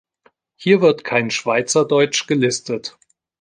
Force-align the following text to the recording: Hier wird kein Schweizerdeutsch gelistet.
Hier 0.55 0.81
wird 0.81 1.03
kein 1.03 1.29
Schweizerdeutsch 1.29 2.25
gelistet. 2.25 2.97